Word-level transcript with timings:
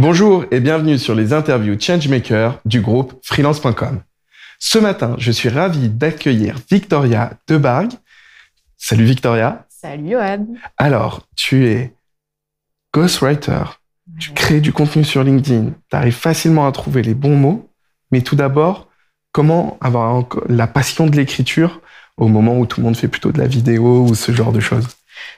Bonjour 0.00 0.46
et 0.50 0.60
bienvenue 0.60 0.96
sur 0.96 1.14
les 1.14 1.34
interviews 1.34 1.78
Changemaker 1.78 2.58
du 2.64 2.80
groupe 2.80 3.20
freelance.com. 3.22 4.00
Ce 4.58 4.78
matin, 4.78 5.14
je 5.18 5.30
suis 5.30 5.50
ravi 5.50 5.90
d'accueillir 5.90 6.56
Victoria 6.70 7.34
Debargue. 7.46 7.92
Salut 8.78 9.04
Victoria. 9.04 9.66
Salut 9.68 10.12
Johan. 10.12 10.46
Alors, 10.78 11.28
tu 11.36 11.66
es 11.66 11.92
ghostwriter, 12.94 13.64
tu 14.18 14.32
crées 14.32 14.62
du 14.62 14.72
contenu 14.72 15.04
sur 15.04 15.22
LinkedIn, 15.22 15.72
tu 15.90 15.96
arrives 15.96 16.16
facilement 16.16 16.66
à 16.66 16.72
trouver 16.72 17.02
les 17.02 17.12
bons 17.12 17.36
mots, 17.36 17.68
mais 18.10 18.22
tout 18.22 18.36
d'abord, 18.36 18.88
comment 19.32 19.76
avoir 19.82 20.24
la 20.48 20.66
passion 20.66 21.08
de 21.08 21.16
l'écriture 21.16 21.82
au 22.16 22.28
moment 22.28 22.58
où 22.58 22.64
tout 22.64 22.80
le 22.80 22.86
monde 22.86 22.96
fait 22.96 23.08
plutôt 23.08 23.32
de 23.32 23.38
la 23.38 23.46
vidéo 23.46 24.06
ou 24.06 24.14
ce 24.14 24.32
genre 24.32 24.52
de 24.52 24.60
choses? 24.60 24.88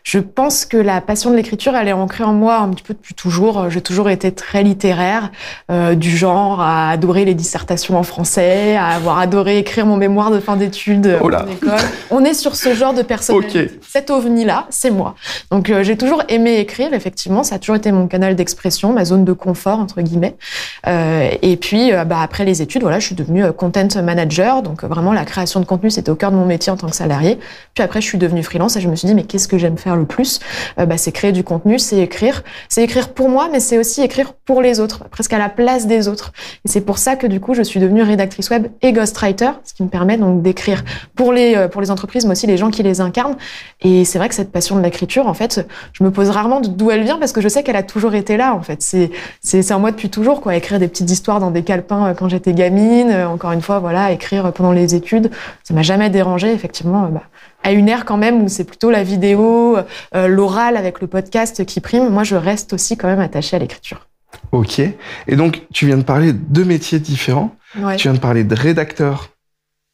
Je 0.05 0.19
pense 0.19 0.65
que 0.65 0.77
la 0.77 1.01
passion 1.01 1.31
de 1.31 1.37
l'écriture, 1.37 1.75
elle 1.77 1.89
est 1.89 1.93
ancrée 1.93 2.25
en 2.25 2.33
moi 2.33 2.59
un 2.59 2.69
petit 2.71 2.83
peu 2.83 2.95
depuis 2.95 3.15
toujours. 3.15 3.71
J'ai 3.71 3.81
toujours 3.81 4.11
été 4.11 4.33
très 4.33 4.63
littéraire, 4.63 5.31
euh, 5.71 5.95
du 5.95 6.17
genre 6.17 6.61
à 6.61 6.91
adorer 6.91 7.25
les 7.25 7.35
dissertations 7.35 7.99
en 7.99 8.03
français, 8.03 8.77
à 8.77 8.89
avoir 8.89 9.19
adoré 9.19 9.59
écrire 9.59 9.87
mon 9.87 9.97
mémoire 9.97 10.31
de 10.31 10.41
fin 10.41 10.57
d'études 10.57 11.19
oh 11.23 11.27
en 11.27 11.47
école. 11.47 11.71
On 12.11 12.25
est 12.25 12.35
sur 12.35 12.57
ce 12.57 12.75
genre 12.75 12.95
de 12.95 13.03
personnalité. 13.03 13.71
Cet 13.81 14.11
ovni-là, 14.11 14.67
c'est 14.71 14.91
moi. 14.91 15.15
Donc 15.51 15.71
euh, 15.71 15.83
j'ai 15.83 15.97
toujours 15.97 16.23
aimé 16.29 16.59
écrire, 16.59 16.93
effectivement. 16.95 17.43
Ça 17.43 17.57
a 17.57 17.59
toujours 17.59 17.77
été 17.77 17.93
mon 17.93 18.07
canal 18.07 18.37
d'expression, 18.37 18.93
ma 18.93 19.05
zone 19.05 19.25
de 19.25 19.33
confort, 19.33 19.79
entre 19.79 20.01
guillemets. 20.01 20.37
Euh, 20.87 21.31
et 21.43 21.57
puis, 21.57 21.93
euh, 21.93 22.05
bah, 22.05 22.21
après 22.21 22.45
les 22.45 22.63
études, 22.63 22.83
voilà, 22.83 22.99
je 22.99 23.07
suis 23.07 23.15
devenue 23.15 23.45
euh, 23.45 23.53
content 23.53 23.89
manager. 24.03 24.63
Donc 24.63 24.85
vraiment, 24.85 25.13
la 25.13 25.25
création 25.25 25.61
de 25.61 25.65
contenu, 25.65 25.91
c'était 25.91 26.11
au 26.11 26.17
cœur 26.17 26.31
de 26.31 26.37
mon 26.37 26.47
métier 26.47 26.73
en 26.73 26.77
tant 26.77 26.89
que 26.89 26.97
salarié. 26.97 27.39
Puis 27.75 27.83
après, 27.83 28.01
je 28.01 28.07
suis 28.07 28.19
devenue 28.19 28.43
freelance 28.43 28.77
et 28.77 28.81
je 28.81 28.89
me 28.89 28.97
suis 28.97 29.09
dit, 29.09 29.15
mais 29.15 29.25
qu'est-ce 29.25 29.49
que 29.49 29.59
j'aime 29.59 29.72
faire 29.77 29.97
le 29.97 30.05
plus, 30.05 30.41
euh, 30.79 30.87
bah, 30.87 30.97
c'est 30.97 31.13
créer 31.13 31.33
du 31.33 31.45
contenu, 31.45 31.79
c'est 31.79 31.99
écrire. 31.99 32.43
C'est 32.69 32.83
écrire 32.83 33.11
pour 33.11 33.29
moi, 33.29 33.49
mais 33.51 33.61
c'est 33.61 33.79
aussi 33.79 34.03
écrire 34.03 34.35
pour 34.35 34.63
les 34.63 34.81
autres, 34.81 35.09
presque 35.09 35.33
à 35.33 35.39
la 35.39 35.49
place 35.49 35.87
des 35.87 36.09
autres. 36.09 36.33
Et 36.65 36.69
c'est 36.69 36.81
pour 36.81 36.99
ça 36.99 37.17
que 37.17 37.27
du 37.27 37.41
coup, 37.41 37.55
je 37.55 37.63
suis 37.63 37.81
devenue 37.81 38.03
rédactrice 38.03 38.51
web 38.51 38.69
et 38.83 38.93
ghostwriter, 38.93 39.51
ce 39.65 39.75
qui 39.75 39.83
me 39.83 39.89
permet 39.89 40.17
donc 40.17 40.43
d'écrire 40.43 40.85
pour 41.15 41.33
les, 41.33 41.55
euh, 41.55 41.69
pour 41.69 41.81
les 41.81 41.91
entreprises, 41.91 42.25
mais 42.25 42.33
aussi 42.33 42.47
les 42.47 42.57
gens 42.57 42.71
qui 42.71 42.83
les 42.83 43.01
incarnent. 43.01 43.37
Et 43.81 44.05
c'est 44.05 44.19
vrai 44.19 44.29
que 44.29 44.35
cette 44.35 44.53
passion 44.53 44.77
de 44.77 44.83
l'écriture, 44.83 45.27
en 45.27 45.35
fait, 45.35 45.67
je 45.93 46.05
me 46.05 46.11
pose 46.11 46.31
rarement 46.31 46.61
d'où 46.61 46.91
elle 46.91 47.03
vient 47.03 47.19
parce 47.19 47.33
que 47.33 47.41
je 47.41 47.49
sais 47.49 47.63
qu'elle 47.63 47.77
a 47.77 47.83
toujours 47.83 48.15
été 48.15 48.37
là, 48.37 48.55
en 48.55 48.63
fait. 48.63 48.83
C'est, 48.83 49.11
c'est, 49.41 49.63
c'est 49.63 49.75
en 49.75 49.81
moi 49.81 49.91
depuis 49.91 50.11
toujours, 50.11 50.41
quoi. 50.41 50.57
Écrire 50.57 50.79
des 50.79 50.89
petites 50.89 51.11
histoires 51.11 51.41
dans 51.41 51.51
des 51.51 51.63
calepins 51.63 52.09
euh, 52.09 52.15
quand 52.15 52.29
j'étais 52.29 52.53
gamine. 52.53 53.13
Encore 53.13 53.53
une 53.53 53.63
fois, 53.63 53.79
voilà, 53.79 54.13
écrire 54.13 54.53
pendant 54.53 54.73
les 54.73 54.95
études. 54.95 55.31
Ça 55.63 55.75
m'a 55.75 55.83
jamais 55.83 56.11
dérangé, 56.11 56.53
effectivement. 56.53 57.09
Bah, 57.09 57.23
à 57.63 57.73
une 57.73 57.89
ère 57.89 58.05
quand 58.05 58.17
même 58.17 58.43
où 58.43 58.49
c'est 58.49 58.65
plutôt 58.65 58.91
la 58.91 59.03
vidéo, 59.03 59.77
euh, 60.15 60.27
l'oral 60.27 60.77
avec 60.77 61.01
le 61.01 61.07
podcast 61.07 61.65
qui 61.65 61.81
prime. 61.81 62.09
Moi, 62.09 62.25
je 62.25 62.37
reste 62.37 62.73
aussi 62.73 62.97
quand 62.97 63.09
même 63.09 63.21
attachée 63.21 63.57
à 63.57 63.59
l'écriture. 63.59 64.09
Ok. 64.53 64.81
Et 64.81 65.37
donc, 65.37 65.63
tu 65.73 65.87
viens 65.87 65.99
de 65.99 66.03
parler 66.03 66.33
de 66.33 66.39
deux 66.39 66.65
métiers 66.65 66.99
différents. 66.99 67.55
Tu 67.97 68.03
viens 68.03 68.15
de 68.15 68.19
parler 68.19 68.45
de 68.45 68.55
rédacteur 68.55 69.31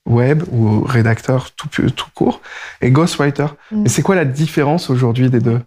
web 0.06 0.42
ou 0.50 0.82
rédacteur 0.82 1.50
tout, 1.52 1.68
tout 1.68 2.06
court 2.14 2.40
et 2.80 2.90
ghostwriter. 2.90 3.46
Mm. 3.70 3.82
Mais 3.82 3.88
c'est 3.88 4.02
quoi 4.02 4.14
la 4.14 4.24
différence 4.24 4.90
aujourd'hui 4.90 5.30
des 5.30 5.40
deux? 5.40 5.60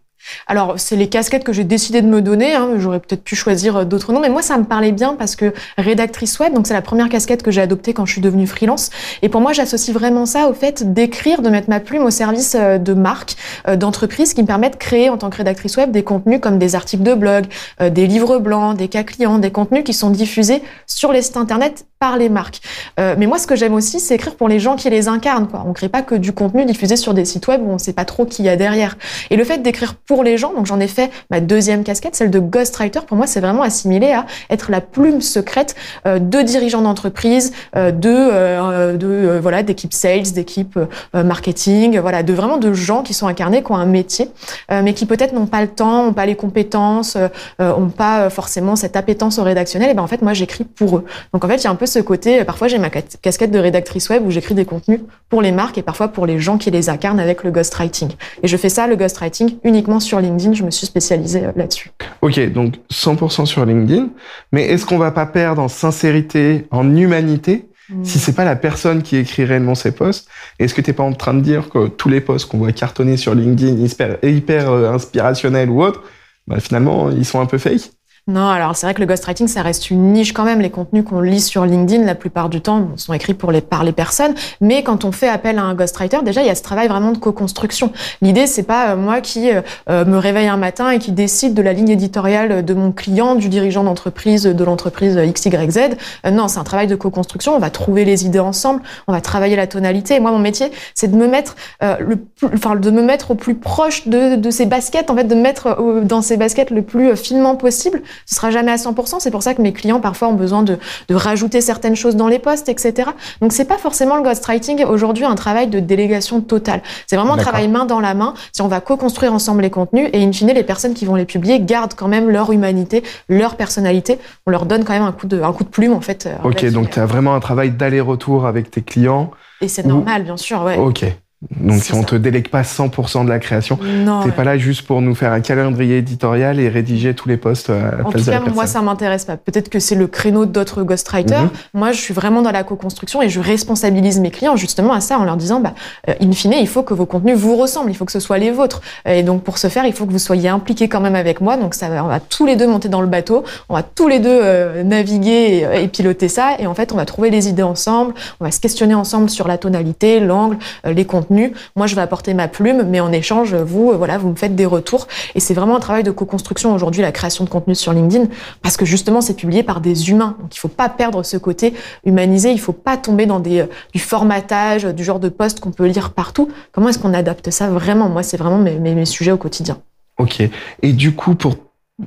Alors, 0.47 0.75
c'est 0.77 0.95
les 0.95 1.09
casquettes 1.09 1.43
que 1.43 1.53
j'ai 1.53 1.63
décidé 1.63 2.01
de 2.01 2.07
me 2.07 2.21
donner. 2.21 2.53
Hein. 2.53 2.71
J'aurais 2.77 2.99
peut-être 2.99 3.23
pu 3.23 3.35
choisir 3.35 3.77
euh, 3.77 3.85
d'autres 3.85 4.13
noms, 4.13 4.19
mais 4.19 4.29
moi, 4.29 4.41
ça 4.41 4.57
me 4.57 4.63
parlait 4.63 4.91
bien 4.91 5.15
parce 5.15 5.35
que 5.35 5.53
rédactrice 5.77 6.39
web, 6.39 6.53
donc 6.53 6.67
c'est 6.67 6.73
la 6.73 6.81
première 6.81 7.09
casquette 7.09 7.43
que 7.43 7.51
j'ai 7.51 7.61
adoptée 7.61 7.93
quand 7.93 8.05
je 8.05 8.13
suis 8.13 8.21
devenue 8.21 8.47
freelance. 8.47 8.89
Et 9.21 9.29
pour 9.29 9.41
moi, 9.41 9.53
j'associe 9.53 9.95
vraiment 9.95 10.25
ça 10.25 10.47
au 10.47 10.53
fait 10.53 10.93
d'écrire, 10.93 11.41
de 11.41 11.49
mettre 11.49 11.69
ma 11.69 11.79
plume 11.79 12.03
au 12.03 12.11
service 12.11 12.55
euh, 12.59 12.77
de 12.77 12.93
marques, 12.93 13.35
euh, 13.67 13.75
d'entreprises 13.75 14.33
qui 14.33 14.41
me 14.41 14.47
permettent 14.47 14.73
de 14.73 14.77
créer 14.77 15.09
en 15.09 15.17
tant 15.17 15.29
que 15.29 15.37
rédactrice 15.37 15.77
web 15.77 15.91
des 15.91 16.03
contenus 16.03 16.39
comme 16.41 16.57
des 16.57 16.75
articles 16.75 17.03
de 17.03 17.13
blog, 17.13 17.45
des 17.79 18.07
livres 18.07 18.39
blancs, 18.39 18.77
des 18.77 18.87
cas 18.87 19.03
clients, 19.03 19.37
des 19.37 19.51
contenus 19.51 19.83
qui 19.83 19.93
sont 19.93 20.09
diffusés 20.09 20.61
sur 20.85 21.11
les 21.11 21.21
sites 21.21 21.37
internet 21.37 21.85
par 21.99 22.17
les 22.17 22.29
marques. 22.29 22.61
mais 22.97 23.27
moi, 23.27 23.37
ce 23.37 23.47
que 23.47 23.55
j'aime 23.55 23.73
aussi, 23.73 23.99
c'est 23.99 24.15
écrire 24.15 24.35
pour 24.35 24.47
les 24.47 24.59
gens 24.59 24.75
qui 24.75 24.89
les 24.89 25.07
incarnent. 25.07 25.47
Quoi. 25.47 25.63
On 25.67 25.73
crée 25.73 25.89
pas 25.89 26.01
que 26.01 26.15
du 26.15 26.33
contenu 26.33 26.65
diffusé 26.65 26.95
sur 26.95 27.13
des 27.13 27.25
sites 27.25 27.47
web 27.47 27.61
où 27.63 27.71
on 27.71 27.77
sait 27.77 27.93
pas 27.93 28.05
trop 28.05 28.25
qui 28.25 28.43
y 28.43 28.49
a 28.49 28.55
derrière. 28.55 28.97
Et 29.29 29.35
le 29.35 29.43
fait 29.43 29.59
d'écrire 29.59 29.95
pour 30.11 30.25
les 30.25 30.37
gens. 30.37 30.53
Donc 30.53 30.65
j'en 30.65 30.81
ai 30.81 30.89
fait 30.89 31.09
ma 31.29 31.39
deuxième 31.39 31.85
casquette, 31.85 32.17
celle 32.17 32.31
de 32.31 32.39
ghostwriter. 32.39 32.99
Pour 33.07 33.15
moi, 33.15 33.27
c'est 33.27 33.39
vraiment 33.39 33.61
assimilé 33.61 34.11
à 34.11 34.25
être 34.49 34.69
la 34.69 34.81
plume 34.81 35.21
secrète 35.21 35.73
euh, 36.05 36.19
de 36.19 36.41
dirigeants 36.41 36.81
d'entreprise, 36.81 37.53
euh, 37.77 37.91
de, 37.91 38.09
euh, 38.09 38.97
de 38.97 39.39
voilà 39.41 39.63
d'équipes 39.63 39.93
sales, 39.93 40.33
d'équipes 40.33 40.77
marketing, 41.13 41.97
voilà, 41.99 42.23
de 42.23 42.33
vraiment 42.33 42.57
de 42.57 42.73
gens 42.73 43.03
qui 43.03 43.13
sont 43.13 43.27
incarnés, 43.27 43.63
qui 43.63 43.71
ont 43.71 43.77
un 43.77 43.85
métier, 43.85 44.29
mais 44.69 44.93
qui 44.93 45.05
peut-être 45.05 45.33
n'ont 45.33 45.45
pas 45.45 45.61
le 45.61 45.69
temps, 45.69 46.03
n'ont 46.03 46.13
pas 46.13 46.25
les 46.25 46.35
compétences, 46.35 47.17
n'ont 47.59 47.89
pas 47.89 48.29
forcément 48.29 48.75
cette 48.75 48.97
appétence 48.97 49.39
au 49.39 49.43
rédactionnel. 49.43 49.91
Et 49.91 49.93
ben 49.93 50.03
en 50.03 50.07
fait, 50.07 50.21
moi, 50.21 50.33
j'écris 50.33 50.65
pour 50.65 50.97
eux. 50.97 51.05
Donc 51.33 51.45
en 51.45 51.47
fait, 51.47 51.55
il 51.55 51.63
y 51.63 51.67
a 51.67 51.71
un 51.71 51.75
peu 51.75 51.85
ce 51.85 51.99
côté. 51.99 52.43
Parfois, 52.43 52.67
j'ai 52.67 52.79
ma 52.79 52.89
casquette 52.89 53.51
de 53.51 53.59
rédactrice 53.59 54.09
web 54.09 54.25
où 54.25 54.31
j'écris 54.31 54.55
des 54.55 54.65
contenus 54.65 54.99
pour 55.29 55.41
les 55.41 55.53
marques 55.53 55.77
et 55.77 55.83
parfois 55.83 56.09
pour 56.09 56.25
les 56.25 56.39
gens 56.39 56.57
qui 56.57 56.71
les 56.71 56.89
incarnent 56.89 57.19
avec 57.19 57.43
le 57.43 57.51
ghostwriting. 57.51 58.09
Et 58.43 58.47
je 58.49 58.57
fais 58.57 58.69
ça, 58.69 58.87
le 58.87 58.97
ghostwriting, 58.97 59.57
uniquement 59.63 60.00
sur 60.01 60.19
LinkedIn 60.19 60.53
je 60.53 60.63
me 60.63 60.71
suis 60.71 60.85
spécialisée 60.85 61.45
euh, 61.45 61.51
là-dessus. 61.55 61.91
Ok, 62.21 62.39
donc 62.51 62.75
100% 62.91 63.45
sur 63.45 63.65
LinkedIn. 63.65 64.09
Mais 64.51 64.65
est-ce 64.65 64.85
qu'on 64.85 64.97
va 64.97 65.11
pas 65.11 65.25
perdre 65.25 65.61
en 65.61 65.67
sincérité, 65.67 66.67
en 66.71 66.95
humanité, 66.95 67.65
hmm. 67.89 68.03
si 68.03 68.19
c'est 68.19 68.33
pas 68.33 68.45
la 68.45 68.55
personne 68.55 69.01
qui 69.01 69.17
écrit 69.17 69.45
réellement 69.45 69.75
ses 69.75 69.91
posts? 69.91 70.27
Est-ce 70.59 70.73
que 70.73 70.81
tu 70.81 70.89
n'es 70.89 70.95
pas 70.95 71.03
en 71.03 71.13
train 71.13 71.33
de 71.33 71.41
dire 71.41 71.69
que 71.69 71.87
tous 71.87 72.09
les 72.09 72.21
posts 72.21 72.49
qu'on 72.49 72.57
voit 72.57 72.71
cartonner 72.71 73.17
sur 73.17 73.35
LinkedIn, 73.35 73.77
hyper, 73.77 74.17
hyper 74.23 74.71
euh, 74.71 74.91
inspirationnels 74.91 75.69
ou 75.69 75.83
autres, 75.83 76.03
bah, 76.47 76.59
finalement, 76.59 77.09
ils 77.09 77.25
sont 77.25 77.39
un 77.39 77.45
peu 77.45 77.57
fake? 77.57 77.91
Non, 78.27 78.47
alors 78.47 78.75
c'est 78.75 78.85
vrai 78.85 78.93
que 78.93 79.01
le 79.01 79.07
ghostwriting, 79.07 79.47
ça 79.47 79.63
reste 79.63 79.89
une 79.89 80.13
niche 80.13 80.31
quand 80.31 80.43
même. 80.43 80.61
Les 80.61 80.69
contenus 80.69 81.03
qu'on 81.03 81.21
lit 81.21 81.41
sur 81.41 81.65
LinkedIn, 81.65 82.05
la 82.05 82.13
plupart 82.13 82.49
du 82.49 82.61
temps, 82.61 82.89
sont 82.95 83.13
écrits 83.13 83.33
pour 83.33 83.51
les, 83.51 83.61
par 83.61 83.83
les 83.83 83.93
personnes. 83.93 84.35
Mais 84.61 84.83
quand 84.83 85.05
on 85.05 85.11
fait 85.11 85.27
appel 85.27 85.57
à 85.57 85.63
un 85.63 85.73
ghostwriter, 85.73 86.19
déjà, 86.23 86.41
il 86.41 86.47
y 86.47 86.51
a 86.51 86.55
ce 86.55 86.61
travail 86.61 86.87
vraiment 86.87 87.13
de 87.13 87.17
co-construction. 87.17 87.91
L'idée, 88.21 88.45
c'est 88.45 88.63
pas 88.63 88.91
euh, 88.91 88.95
moi 88.95 89.21
qui 89.21 89.49
euh, 89.49 89.61
euh, 89.89 90.05
me 90.05 90.17
réveille 90.17 90.47
un 90.47 90.57
matin 90.57 90.91
et 90.91 90.99
qui 90.99 91.11
décide 91.11 91.55
de 91.55 91.63
la 91.63 91.73
ligne 91.73 91.89
éditoriale 91.89 92.63
de 92.63 92.73
mon 92.75 92.91
client, 92.91 93.33
du 93.33 93.49
dirigeant 93.49 93.83
d'entreprise, 93.83 94.43
de 94.43 94.63
l'entreprise 94.63 95.17
XYZ. 95.17 95.97
non, 96.31 96.47
c'est 96.47 96.59
un 96.59 96.63
travail 96.63 96.85
de 96.85 96.95
co-construction. 96.95 97.55
On 97.55 97.59
va 97.59 97.71
trouver 97.71 98.05
les 98.05 98.25
idées 98.27 98.39
ensemble, 98.39 98.83
on 99.07 99.13
va 99.13 99.21
travailler 99.21 99.55
la 99.55 99.65
tonalité. 99.65 100.15
Et 100.15 100.19
moi, 100.19 100.29
mon 100.29 100.39
métier, 100.39 100.71
c'est 100.93 101.09
de 101.09 101.15
me 101.15 101.27
mettre 101.27 101.55
le 101.81 102.23
enfin, 102.43 102.75
de 102.75 102.91
me 102.91 103.01
mettre 103.01 103.31
au 103.31 103.35
plus 103.35 103.55
proche 103.55 104.07
de, 104.07 104.35
de 104.35 104.51
ces 104.51 104.67
baskets, 104.67 105.09
en 105.09 105.15
fait, 105.15 105.23
de 105.23 105.35
me 105.35 105.41
mettre 105.41 106.03
dans 106.03 106.21
ces 106.21 106.37
baskets 106.37 106.69
le 106.69 106.83
plus 106.83 107.15
finement 107.17 107.55
possible 107.55 108.03
ce 108.25 108.35
sera 108.35 108.51
jamais 108.51 108.71
à 108.71 108.75
100%. 108.75 109.19
C'est 109.19 109.31
pour 109.31 109.43
ça 109.43 109.53
que 109.53 109.61
mes 109.61 109.73
clients 109.73 109.99
parfois 109.99 110.27
ont 110.27 110.33
besoin 110.33 110.63
de, 110.63 110.77
de 111.07 111.15
rajouter 111.15 111.61
certaines 111.61 111.95
choses 111.95 112.15
dans 112.15 112.27
les 112.27 112.39
posts, 112.39 112.69
etc. 112.69 113.09
Donc 113.41 113.53
c'est 113.53 113.65
pas 113.65 113.77
forcément 113.77 114.15
le 114.15 114.23
ghostwriting 114.23 114.83
aujourd'hui 114.85 115.25
un 115.25 115.35
travail 115.35 115.67
de 115.67 115.79
délégation 115.79 116.41
totale. 116.41 116.81
C'est 117.07 117.15
vraiment 117.15 117.33
un 117.33 117.37
travail 117.37 117.67
main 117.67 117.85
dans 117.85 117.99
la 117.99 118.13
main. 118.13 118.33
Si 118.51 118.61
on 118.61 118.67
va 118.67 118.81
co-construire 118.81 119.33
ensemble 119.33 119.61
les 119.61 119.69
contenus 119.69 120.09
et 120.13 120.23
in 120.23 120.31
fine 120.31 120.51
les 120.51 120.63
personnes 120.63 120.93
qui 120.93 121.05
vont 121.05 121.15
les 121.15 121.25
publier 121.25 121.59
gardent 121.59 121.93
quand 121.95 122.07
même 122.07 122.29
leur 122.29 122.51
humanité, 122.51 123.03
leur 123.29 123.55
personnalité. 123.55 124.19
On 124.45 124.51
leur 124.51 124.65
donne 124.65 124.83
quand 124.83 124.93
même 124.93 125.03
un 125.03 125.11
coup 125.11 125.27
de, 125.27 125.41
un 125.41 125.53
coup 125.53 125.63
de 125.63 125.69
plume 125.69 125.93
en 125.93 126.01
fait. 126.01 126.25
Euh, 126.25 126.47
ok, 126.47 126.65
donc 126.71 126.89
tu 126.89 126.99
as 126.99 127.05
vraiment 127.05 127.33
un 127.33 127.39
travail 127.39 127.71
d'aller-retour 127.71 128.45
avec 128.45 128.71
tes 128.71 128.81
clients. 128.81 129.31
Et 129.61 129.67
c'est 129.67 129.85
normal, 129.85 130.23
bien 130.23 130.37
sûr. 130.37 130.63
Ouais. 130.63 130.77
Ok. 130.77 131.05
Donc 131.49 131.81
si 131.81 131.93
on 131.95 132.03
te 132.03 132.13
délègue 132.13 132.49
pas 132.49 132.61
100% 132.61 133.25
de 133.25 133.29
la 133.29 133.39
création, 133.39 133.79
t'es 134.23 134.31
pas 134.31 134.43
là 134.43 134.59
juste 134.59 134.83
pour 134.83 135.01
nous 135.01 135.15
faire 135.15 135.31
un 135.31 135.41
calendrier 135.41 135.97
éditorial 135.97 136.59
et 136.59 136.69
rédiger 136.69 137.15
tous 137.15 137.27
les 137.27 137.37
postes 137.37 137.71
à 137.71 137.97
la 137.97 138.05
en 138.05 138.11
place 138.11 138.25
tout 138.25 138.29
cas, 138.29 138.41
moi 138.53 138.67
ça 138.67 138.83
m'intéresse 138.83 139.25
pas. 139.25 139.37
Peut-être 139.37 139.69
que 139.69 139.79
c'est 139.79 139.95
le 139.95 140.05
créneau 140.05 140.45
d'autres 140.45 140.83
ghostwriters. 140.83 141.43
Mhm. 141.43 141.49
Moi 141.73 141.91
je 141.93 141.99
suis 141.99 142.13
vraiment 142.13 142.43
dans 142.43 142.51
la 142.51 142.63
co-construction 142.63 143.23
et 143.23 143.29
je 143.29 143.39
responsabilise 143.39 144.19
mes 144.19 144.29
clients 144.29 144.55
justement 144.55 144.93
à 144.93 145.01
ça 145.01 145.17
en 145.17 145.23
leur 145.23 145.35
disant 145.35 145.59
bah 145.59 145.73
euh, 146.09 146.13
in 146.21 146.31
fine 146.31 146.53
il 146.53 146.67
faut 146.67 146.83
que 146.83 146.93
vos 146.93 147.07
contenus 147.07 147.37
vous 147.37 147.55
ressemblent, 147.55 147.89
il 147.89 147.95
faut 147.95 148.05
que 148.05 148.11
ce 148.11 148.19
soit 148.19 148.37
les 148.37 148.51
vôtres. 148.51 148.81
Et 149.05 149.23
donc 149.23 149.41
pour 149.43 149.57
ce 149.57 149.67
faire 149.67 149.85
il 149.85 149.93
faut 149.93 150.05
que 150.05 150.11
vous 150.11 150.19
soyez 150.19 150.49
impliqués 150.49 150.89
quand 150.89 151.01
même 151.01 151.15
avec 151.15 151.41
moi. 151.41 151.57
Donc 151.57 151.73
ça 151.73 151.87
on 152.03 152.07
va 152.07 152.19
tous 152.19 152.45
les 152.45 152.55
deux 152.55 152.67
monter 152.67 152.87
dans 152.87 153.01
le 153.01 153.07
bateau, 153.07 153.43
on 153.67 153.73
va 153.73 153.81
tous 153.81 154.07
les 154.07 154.19
deux 154.19 154.29
euh, 154.29 154.83
naviguer 154.83 155.65
et, 155.73 155.83
et, 155.83 155.87
piloter 155.87 156.29
ça 156.29 156.51
et 156.59 156.67
en 156.67 156.75
fait 156.75 156.93
on 156.93 156.97
va 156.97 157.05
trouver 157.05 157.31
les 157.31 157.49
idées 157.49 157.63
ensemble, 157.63 158.13
on 158.39 158.45
va 158.45 158.51
se 158.51 158.59
questionner 158.59 158.93
ensemble 158.93 159.31
sur 159.31 159.47
la 159.47 159.57
tonalité, 159.57 160.19
l'angle, 160.19 160.57
euh, 160.85 160.93
les 160.93 161.05
contenus 161.05 161.30
moi, 161.75 161.87
je 161.87 161.95
vais 161.95 162.01
apporter 162.01 162.33
ma 162.33 162.47
plume, 162.47 162.83
mais 162.83 162.99
en 162.99 163.11
échange, 163.11 163.55
vous, 163.55 163.91
euh, 163.91 163.97
voilà, 163.97 164.17
vous 164.17 164.29
me 164.29 164.35
faites 164.35 164.55
des 164.55 164.65
retours. 164.65 165.07
Et 165.35 165.39
c'est 165.39 165.53
vraiment 165.53 165.75
un 165.75 165.79
travail 165.79 166.03
de 166.03 166.11
co-construction 166.11 166.73
aujourd'hui, 166.73 167.01
la 167.01 167.11
création 167.11 167.43
de 167.43 167.49
contenu 167.49 167.75
sur 167.75 167.93
LinkedIn, 167.93 168.25
parce 168.61 168.77
que 168.77 168.85
justement, 168.85 169.21
c'est 169.21 169.35
publié 169.35 169.63
par 169.63 169.81
des 169.81 170.09
humains. 170.09 170.35
Donc, 170.39 170.55
il 170.55 170.59
faut 170.59 170.67
pas 170.67 170.89
perdre 170.89 171.23
ce 171.23 171.37
côté 171.37 171.73
humanisé. 172.05 172.51
Il 172.51 172.59
faut 172.59 172.73
pas 172.73 172.97
tomber 172.97 173.25
dans 173.25 173.39
des, 173.39 173.61
euh, 173.61 173.67
du 173.93 173.99
formatage, 173.99 174.85
du 174.85 175.03
genre 175.03 175.19
de 175.19 175.29
poste 175.29 175.59
qu'on 175.59 175.71
peut 175.71 175.87
lire 175.87 176.11
partout. 176.11 176.49
Comment 176.71 176.89
est-ce 176.89 176.99
qu'on 176.99 177.13
adapte 177.13 177.49
ça 177.49 177.69
vraiment? 177.69 178.09
Moi, 178.09 178.23
c'est 178.23 178.37
vraiment 178.37 178.57
mes 178.59 179.05
sujets 179.05 179.31
au 179.31 179.37
quotidien. 179.37 179.77
Ok. 180.17 180.43
Et 180.81 180.93
du 180.93 181.15
coup, 181.15 181.35
pour 181.35 181.55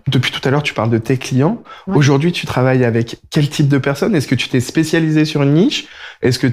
depuis 0.09 0.33
tout 0.33 0.41
à 0.45 0.51
l'heure, 0.51 0.63
tu 0.63 0.75
parles 0.75 0.91
de 0.91 0.99
tes 0.99 1.17
clients. 1.17 1.63
Aujourd'hui, 1.87 2.33
tu 2.33 2.47
travailles 2.47 2.85
avec 2.85 3.19
quel 3.31 3.49
type 3.49 3.69
de 3.69 3.79
personnes? 3.79 4.15
Est-ce 4.15 4.29
que 4.29 4.35
tu 4.35 4.49
t'es 4.49 4.61
spécialisé 4.61 5.25
sur 5.25 5.43
une 5.43 5.55
niche? 5.55 5.87
Est-ce 6.23 6.39
que 6.39 6.49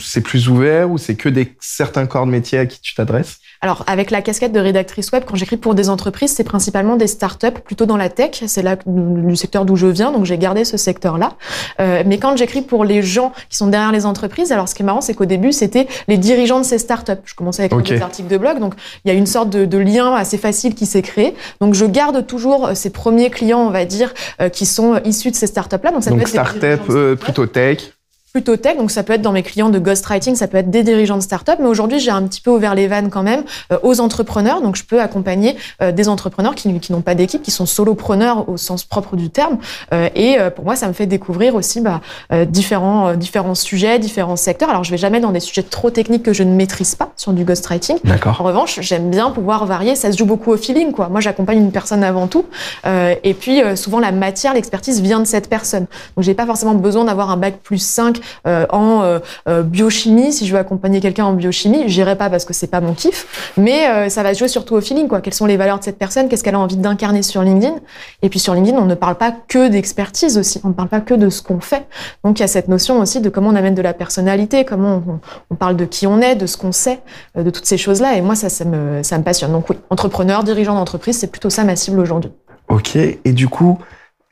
c'est 0.00 0.20
plus 0.20 0.48
ouvert 0.48 0.90
ou 0.90 0.98
c'est 0.98 1.14
que 1.14 1.28
des 1.28 1.56
certains 1.60 2.06
corps 2.06 2.26
de 2.26 2.30
métier 2.30 2.58
à 2.58 2.66
qui 2.66 2.80
tu 2.80 2.94
t'adresses? 2.94 3.38
Alors, 3.60 3.84
avec 3.88 4.10
la 4.10 4.22
casquette 4.22 4.52
de 4.52 4.60
rédactrice 4.60 5.10
web, 5.10 5.24
quand 5.26 5.34
j'écris 5.34 5.56
pour 5.56 5.74
des 5.74 5.90
entreprises, 5.90 6.32
c'est 6.32 6.44
principalement 6.44 6.96
des 6.96 7.08
startups, 7.08 7.60
plutôt 7.64 7.86
dans 7.86 7.96
la 7.96 8.08
tech. 8.08 8.42
C'est 8.46 8.62
là 8.62 8.76
du 8.86 9.36
secteur 9.36 9.64
d'où 9.64 9.74
je 9.74 9.86
viens, 9.86 10.12
donc 10.12 10.24
j'ai 10.26 10.38
gardé 10.38 10.64
ce 10.64 10.76
secteur-là. 10.76 11.32
Euh, 11.80 12.04
mais 12.06 12.18
quand 12.18 12.36
j'écris 12.36 12.62
pour 12.62 12.84
les 12.84 13.02
gens 13.02 13.32
qui 13.48 13.56
sont 13.56 13.66
derrière 13.66 13.90
les 13.90 14.06
entreprises, 14.06 14.52
alors 14.52 14.68
ce 14.68 14.74
qui 14.74 14.82
est 14.82 14.84
marrant, 14.84 15.00
c'est 15.00 15.14
qu'au 15.14 15.24
début, 15.24 15.52
c'était 15.52 15.88
les 16.06 16.18
dirigeants 16.18 16.60
de 16.60 16.64
ces 16.64 16.78
startups. 16.78 17.12
Je 17.24 17.34
commençais 17.34 17.64
avec 17.64 17.86
des 17.86 18.00
articles 18.00 18.28
de 18.28 18.38
blog, 18.38 18.60
donc 18.60 18.74
il 19.04 19.08
y 19.08 19.10
a 19.10 19.14
une 19.14 19.26
sorte 19.26 19.50
de, 19.50 19.64
de 19.64 19.78
lien 19.78 20.14
assez 20.14 20.38
facile 20.38 20.74
qui 20.74 20.86
s'est 20.86 21.02
créé. 21.02 21.34
Donc, 21.60 21.74
je 21.74 21.84
garde 21.84 22.26
toujours 22.26 22.70
ces 22.74 22.90
premiers 22.90 23.30
clients, 23.30 23.60
on 23.60 23.70
va 23.70 23.84
dire, 23.84 24.14
euh, 24.40 24.48
qui 24.48 24.66
sont 24.66 25.00
issus 25.04 25.30
de 25.30 25.36
ces 25.36 25.48
startups-là. 25.48 25.90
Donc, 25.90 26.04
ça 26.04 26.12
peut 26.12 26.20
être 26.20 26.28
startup 26.28 26.80
euh, 26.90 27.16
plutôt 27.16 27.46
tech 27.46 27.97
plutôt 28.32 28.56
tech, 28.56 28.76
donc 28.76 28.90
ça 28.90 29.02
peut 29.02 29.14
être 29.14 29.22
dans 29.22 29.32
mes 29.32 29.42
clients 29.42 29.70
de 29.70 29.78
ghostwriting, 29.78 30.34
ça 30.34 30.48
peut 30.48 30.58
être 30.58 30.70
des 30.70 30.82
dirigeants 30.82 31.16
de 31.16 31.22
start-up, 31.22 31.58
mais 31.60 31.66
aujourd'hui 31.66 31.98
j'ai 31.98 32.10
un 32.10 32.22
petit 32.22 32.42
peu 32.42 32.50
ouvert 32.50 32.74
les 32.74 32.86
vannes 32.86 33.08
quand 33.08 33.22
même 33.22 33.42
euh, 33.72 33.78
aux 33.82 34.00
entrepreneurs, 34.00 34.60
donc 34.60 34.76
je 34.76 34.84
peux 34.84 35.00
accompagner 35.00 35.56
euh, 35.80 35.92
des 35.92 36.08
entrepreneurs 36.08 36.54
qui, 36.54 36.78
qui 36.78 36.92
n'ont 36.92 37.00
pas 37.00 37.14
d'équipe, 37.14 37.42
qui 37.42 37.50
sont 37.50 37.64
solopreneurs 37.64 38.48
au 38.48 38.58
sens 38.58 38.84
propre 38.84 39.16
du 39.16 39.30
terme, 39.30 39.58
euh, 39.94 40.10
et 40.14 40.36
pour 40.54 40.64
moi 40.64 40.76
ça 40.76 40.88
me 40.88 40.92
fait 40.92 41.06
découvrir 41.06 41.54
aussi 41.54 41.80
bah, 41.80 42.00
différents 42.46 43.14
différents 43.14 43.54
sujets, 43.54 43.98
différents 43.98 44.36
secteurs. 44.36 44.68
Alors 44.70 44.84
je 44.84 44.90
vais 44.90 44.98
jamais 44.98 45.20
dans 45.20 45.32
des 45.32 45.40
sujets 45.40 45.62
trop 45.62 45.90
techniques 45.90 46.22
que 46.22 46.32
je 46.32 46.42
ne 46.42 46.54
maîtrise 46.54 46.94
pas 46.94 47.12
sur 47.16 47.32
du 47.32 47.44
ghostwriting. 47.44 47.98
D'accord. 48.04 48.40
En 48.40 48.44
revanche, 48.44 48.80
j'aime 48.80 49.10
bien 49.10 49.30
pouvoir 49.30 49.64
varier, 49.66 49.96
ça 49.96 50.12
se 50.12 50.18
joue 50.18 50.26
beaucoup 50.26 50.50
au 50.50 50.56
feeling 50.56 50.92
quoi. 50.92 51.08
Moi 51.08 51.20
j'accompagne 51.20 51.58
une 51.58 51.72
personne 51.72 52.04
avant 52.04 52.26
tout, 52.26 52.44
et 52.84 53.34
puis 53.34 53.62
souvent 53.76 54.00
la 54.00 54.12
matière, 54.12 54.54
l'expertise 54.54 55.00
vient 55.00 55.20
de 55.20 55.26
cette 55.26 55.48
personne. 55.48 55.86
Donc 56.16 56.24
j'ai 56.24 56.34
pas 56.34 56.46
forcément 56.46 56.74
besoin 56.74 57.04
d'avoir 57.04 57.30
un 57.30 57.36
bac 57.36 57.58
plus 57.62 57.78
5 57.78 58.17
euh, 58.46 58.66
en 58.70 59.02
euh, 59.02 59.18
euh, 59.48 59.62
biochimie. 59.62 60.32
Si 60.32 60.46
je 60.46 60.52
veux 60.52 60.58
accompagner 60.58 61.00
quelqu'un 61.00 61.24
en 61.24 61.32
biochimie, 61.32 61.84
j'irai 61.86 62.16
pas 62.16 62.30
parce 62.30 62.44
que 62.44 62.52
c'est 62.52 62.66
pas 62.66 62.80
mon 62.80 62.94
kiff, 62.94 63.52
mais 63.56 64.08
ça 64.10 64.22
va 64.22 64.32
jouer 64.32 64.48
surtout 64.48 64.74
au 64.74 64.80
feeling. 64.80 65.08
Quoi. 65.08 65.20
Quelles 65.20 65.34
sont 65.34 65.46
les 65.46 65.56
valeurs 65.56 65.78
de 65.78 65.84
cette 65.84 65.98
personne? 65.98 66.28
Qu'est-ce 66.28 66.44
qu'elle 66.44 66.54
a 66.54 66.60
envie 66.60 66.76
d'incarner 66.76 67.22
sur 67.22 67.42
LinkedIn? 67.42 67.76
Et 68.22 68.28
puis 68.28 68.38
sur 68.38 68.54
LinkedIn, 68.54 68.78
on 68.78 68.86
ne 68.86 68.94
parle 68.94 69.16
pas 69.16 69.32
que 69.48 69.68
d'expertise 69.68 70.38
aussi. 70.38 70.60
On 70.64 70.68
ne 70.68 70.74
parle 70.74 70.88
pas 70.88 71.00
que 71.00 71.14
de 71.14 71.30
ce 71.30 71.42
qu'on 71.42 71.60
fait. 71.60 71.86
Donc 72.24 72.38
il 72.38 72.42
y 72.42 72.44
a 72.44 72.48
cette 72.48 72.68
notion 72.68 73.00
aussi 73.00 73.20
de 73.20 73.28
comment 73.28 73.50
on 73.50 73.56
amène 73.56 73.74
de 73.74 73.82
la 73.82 73.94
personnalité, 73.94 74.64
comment 74.64 75.02
on, 75.50 75.54
parle 75.54 75.76
de 75.76 75.84
qui 75.84 76.06
on 76.06 76.20
est, 76.20 76.36
de 76.36 76.46
ce 76.46 76.56
qu'on 76.56 76.72
sait, 76.72 77.00
de 77.36 77.50
toutes 77.50 77.66
ces 77.66 77.78
choses-là. 77.78 78.16
Et 78.16 78.20
moi, 78.20 78.34
ça, 78.34 78.64
me, 78.64 79.02
ça 79.02 79.18
me 79.18 79.24
passionne. 79.24 79.52
Donc 79.52 79.70
oui, 79.70 79.76
entrepreneur, 79.90 80.44
dirigeant 80.44 80.74
d'entreprise, 80.74 81.18
c'est 81.18 81.30
plutôt 81.30 81.50
ça 81.50 81.64
ma 81.64 81.76
cible 81.76 82.00
aujourd'hui. 82.00 82.30
Ok. 82.68 82.96
Et 82.96 83.32
du 83.32 83.48
coup, 83.48 83.78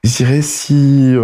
je 0.05 0.17
dirais 0.17 0.43
si 0.43 1.15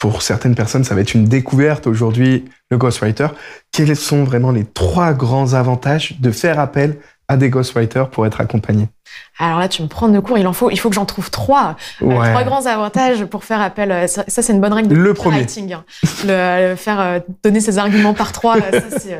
pour 0.00 0.22
certaines 0.22 0.54
personnes, 0.54 0.82
ça 0.82 0.94
va 0.94 1.02
être 1.02 1.14
une 1.14 1.26
découverte 1.26 1.86
aujourd'hui, 1.86 2.46
le 2.70 2.78
ghostwriter. 2.78 3.28
Quels 3.70 3.94
sont 3.94 4.24
vraiment 4.24 4.50
les 4.50 4.64
trois 4.64 5.12
grands 5.12 5.52
avantages 5.52 6.18
de 6.20 6.30
faire 6.30 6.58
appel 6.58 6.96
à 7.30 7.36
des 7.36 7.48
ghostwriters 7.48 8.10
pour 8.10 8.26
être 8.26 8.40
accompagnés 8.40 8.88
alors 9.38 9.58
là, 9.58 9.68
tu 9.68 9.82
me 9.82 9.88
prends 9.88 10.08
de 10.08 10.18
cours, 10.20 10.36
il 10.36 10.46
en 10.46 10.52
faut, 10.52 10.70
il 10.70 10.78
faut 10.78 10.90
que 10.90 10.94
j'en 10.94 11.06
trouve 11.06 11.30
trois. 11.30 11.76
Euh, 12.02 12.14
trois 12.14 12.44
grands 12.44 12.66
avantages 12.66 13.24
pour 13.24 13.44
faire 13.44 13.62
appel. 13.62 13.90
Euh, 13.90 14.06
ça, 14.06 14.24
c'est 14.26 14.52
une 14.52 14.60
bonne 14.60 14.72
règle 14.72 14.88
de 14.88 14.94
le 14.94 15.14
premier. 15.14 15.46
Hein. 15.72 15.84
Le, 16.26 16.74
faire 16.76 17.00
euh, 17.00 17.20
donner 17.42 17.60
ses 17.60 17.78
arguments 17.78 18.12
par 18.12 18.32
trois, 18.32 18.56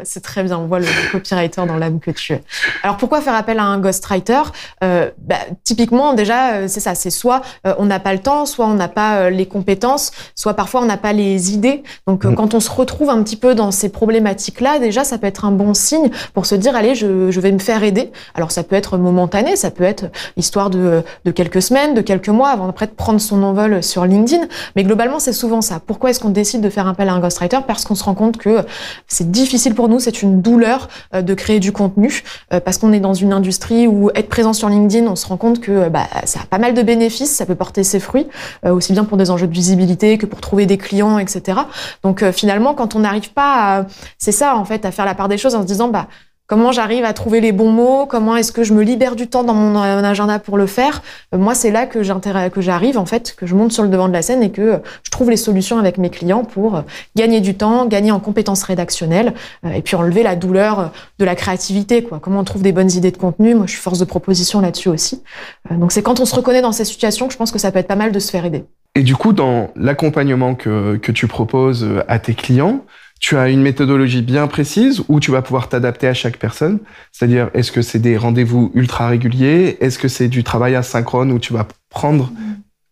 c'est 0.04 0.20
très 0.20 0.42
bien. 0.42 0.58
On 0.58 0.66
voit 0.66 0.80
le, 0.80 0.86
copywriter 1.10 1.64
dans 1.66 1.76
l'âme 1.76 2.00
que 2.00 2.10
tu 2.10 2.34
es. 2.34 2.42
Alors 2.82 2.98
pourquoi 2.98 3.22
faire 3.22 3.34
appel 3.34 3.58
à 3.58 3.64
un 3.64 3.78
ghostwriter? 3.78 4.42
Euh, 4.84 5.10
bah, 5.18 5.36
Typiquement, 5.64 6.12
déjà, 6.12 6.68
c'est 6.68 6.80
ça. 6.80 6.94
C'est 6.94 7.10
soit 7.10 7.40
on 7.64 7.86
n'a 7.86 8.00
pas 8.00 8.12
le 8.12 8.18
temps, 8.18 8.44
soit 8.44 8.66
on 8.66 8.74
n'a 8.74 8.88
pas 8.88 9.30
les 9.30 9.46
compétences, 9.46 10.10
soit 10.34 10.54
parfois 10.54 10.82
on 10.82 10.86
n'a 10.86 10.96
pas 10.96 11.12
les 11.12 11.54
idées. 11.54 11.82
Donc 12.06 12.24
mm. 12.24 12.34
quand 12.34 12.54
on 12.54 12.60
se 12.60 12.70
retrouve 12.70 13.08
un 13.08 13.22
petit 13.22 13.36
peu 13.36 13.54
dans 13.54 13.70
ces 13.70 13.88
problématiques-là, 13.88 14.78
déjà, 14.80 15.04
ça 15.04 15.16
peut 15.16 15.26
être 15.26 15.44
un 15.44 15.52
bon 15.52 15.72
signe 15.72 16.10
pour 16.34 16.44
se 16.44 16.54
dire 16.54 16.76
allez, 16.76 16.94
je, 16.94 17.30
je 17.30 17.40
vais 17.40 17.52
me 17.52 17.58
faire 17.58 17.82
aider. 17.82 18.00
Alors 18.35 18.50
ça 18.50 18.62
peut 18.62 18.76
être 18.76 18.99
momentané, 18.99 19.56
ça 19.56 19.70
peut 19.70 19.85
être 19.85 20.06
histoire 20.37 20.70
de, 20.70 21.02
de 21.25 21.31
quelques 21.31 21.62
semaines, 21.62 21.94
de 21.94 22.00
quelques 22.00 22.29
mois 22.29 22.50
avant 22.50 22.69
après 22.69 22.87
de 22.87 22.93
prendre 22.93 23.20
son 23.20 23.43
envol 23.43 23.82
sur 23.82 24.05
LinkedIn. 24.05 24.47
Mais 24.76 24.85
globalement, 24.85 25.19
c'est 25.19 25.32
souvent 25.32 25.61
ça. 25.61 25.81
Pourquoi 25.85 26.11
est-ce 26.11 26.20
qu'on 26.20 26.31
décide 26.31 26.61
de 26.61 26.70
faire 26.70 26.87
appel 26.87 27.08
à 27.08 27.12
un 27.12 27.20
ghostwriter? 27.20 27.58
Parce 27.67 27.85
qu'on 27.85 27.94
se 27.94 28.05
rend 28.05 28.14
compte 28.14 28.37
que 28.37 28.61
c'est 29.06 29.31
difficile 29.31 29.75
pour 29.75 29.88
nous, 29.88 30.00
c'est 30.00 30.23
une 30.23 30.41
douleur 30.41 30.88
euh, 31.14 31.23
de 31.23 31.35
créer 31.35 31.61
du 31.61 31.73
contenu, 31.73 32.23
euh, 32.52 32.61
parce 32.61 32.79
qu'on 32.79 32.93
est 32.93 33.00
dans 33.00 33.14
une 33.14 33.32
industrie 33.32 33.87
où 33.87 34.11
être 34.14 34.29
présent 34.29 34.52
sur 34.52 34.69
LinkedIn, 34.69 35.06
on 35.06 35.17
se 35.17 35.26
rend 35.26 35.37
compte 35.37 35.61
que 35.61 35.88
bah, 35.88 36.06
ça 36.25 36.41
a 36.43 36.47
pas 36.47 36.58
mal 36.58 36.75
de 36.75 36.82
bénéfices, 36.82 37.35
ça 37.35 37.47
peut 37.47 37.55
porter 37.55 37.85
ses 37.85 38.00
fruits, 38.00 38.26
euh, 38.64 38.73
aussi 38.73 38.93
bien 38.93 39.05
pour 39.05 39.17
des 39.17 39.31
enjeux 39.31 39.47
de 39.47 39.52
visibilité 39.52 40.19
que 40.19 40.26
pour 40.26 40.41
trouver 40.41 40.67
des 40.67 40.79
clients, 40.79 41.19
etc. 41.19 41.61
Donc 42.02 42.25
finalement, 42.32 42.75
quand 42.75 42.94
on 42.94 43.00
n'arrive 43.00 43.32
pas 43.32 43.87
c'est 44.19 44.32
ça 44.32 44.56
en 44.56 44.64
fait, 44.64 44.85
à 44.85 44.91
faire 44.91 45.05
la 45.05 45.14
part 45.14 45.29
des 45.29 45.38
choses 45.38 45.55
en 45.55 45.62
se 45.62 45.67
disant 45.67 45.88
bah 45.88 46.06
Comment 46.50 46.73
j'arrive 46.73 47.05
à 47.05 47.12
trouver 47.12 47.41
les 47.41 47.52
bons 47.52 47.70
mots? 47.70 48.06
Comment 48.06 48.35
est-ce 48.35 48.50
que 48.50 48.64
je 48.64 48.75
me 48.75 48.82
libère 48.82 49.14
du 49.14 49.29
temps 49.29 49.44
dans 49.44 49.55
mon 49.55 49.76
agenda 49.79 50.41
pour 50.41 50.58
le 50.58 50.67
faire? 50.67 51.00
Euh, 51.32 51.38
Moi, 51.38 51.55
c'est 51.55 51.70
là 51.70 51.87
que 51.87 52.02
j'arrive 52.02 52.99
en 52.99 53.06
fait, 53.06 53.37
que 53.37 53.47
je 53.47 53.55
monte 53.55 53.70
sur 53.70 53.85
le 53.85 53.88
devant 53.88 54.08
de 54.08 54.12
la 54.12 54.20
scène 54.20 54.43
et 54.43 54.50
que 54.50 54.81
je 55.05 55.11
trouve 55.12 55.31
les 55.31 55.37
solutions 55.37 55.79
avec 55.79 55.97
mes 55.97 56.11
clients 56.11 56.43
pour 56.43 56.75
euh, 56.75 56.81
gagner 57.14 57.41
du 57.41 57.55
temps, 57.55 57.87
gagner 57.87 58.11
en 58.11 58.19
compétences 58.19 58.64
rédactionnelles 58.64 59.32
euh, 59.64 59.70
et 59.70 59.81
puis 59.81 59.94
enlever 59.94 60.25
la 60.25 60.35
douleur 60.35 60.91
de 61.20 61.25
la 61.25 61.37
créativité. 61.37 62.02
Quoi. 62.02 62.19
Comment 62.20 62.41
on 62.41 62.44
trouve 62.44 62.62
des 62.62 62.73
bonnes 62.73 62.91
idées 62.91 63.12
de 63.12 63.17
contenu? 63.17 63.55
Moi, 63.55 63.67
je 63.67 63.70
suis 63.75 63.81
force 63.81 64.00
de 64.00 64.05
proposition 64.05 64.61
là-dessus 64.61 64.88
aussi. 64.88 65.23
Donc, 65.70 65.93
c'est 65.93 66.02
quand 66.02 66.19
on 66.19 66.25
se 66.25 66.35
reconnaît 66.35 66.62
dans 66.62 66.73
ces 66.73 66.85
situations 66.85 67.29
que 67.29 67.32
je 67.32 67.38
pense 67.38 67.52
que 67.52 67.61
ça 67.61 67.70
peut 67.70 67.79
être 67.79 67.87
pas 67.87 67.94
mal 67.94 68.11
de 68.11 68.19
se 68.19 68.32
faire 68.32 68.44
aider. 68.44 68.64
Et 68.97 69.05
du 69.05 69.14
coup, 69.14 69.32
dans 69.32 69.69
l'accompagnement 69.76 70.56
que 70.56 71.12
tu 71.12 71.29
proposes 71.29 71.87
à 72.08 72.19
tes 72.19 72.35
clients, 72.35 72.81
tu 73.20 73.37
as 73.37 73.49
une 73.50 73.61
méthodologie 73.61 74.22
bien 74.22 74.46
précise 74.46 75.05
où 75.08 75.20
tu 75.20 75.31
vas 75.31 75.43
pouvoir 75.43 75.69
t'adapter 75.69 76.08
à 76.08 76.14
chaque 76.14 76.38
personne? 76.38 76.81
C'est-à-dire, 77.12 77.50
est-ce 77.55 77.70
que 77.70 77.82
c'est 77.82 77.99
des 77.99 78.17
rendez-vous 78.17 78.72
ultra 78.75 79.08
réguliers? 79.08 79.76
Est-ce 79.81 79.99
que 79.99 80.08
c'est 80.08 80.28
du 80.28 80.43
travail 80.43 80.75
asynchrone 80.75 81.31
où 81.31 81.38
tu 81.38 81.52
vas 81.52 81.69
prendre, 81.90 82.32